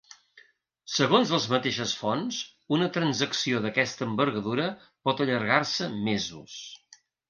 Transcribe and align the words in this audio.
Segons 0.93 1.33
les 1.33 1.45
mateixes 1.55 1.93
fonts, 1.99 2.41
una 2.79 2.89
transacció 2.97 3.63
d’aquesta 3.69 4.11
envergadura 4.11 4.69
pot 5.07 5.27
allargar-se 5.29 5.95
‘mesos’. 6.13 6.63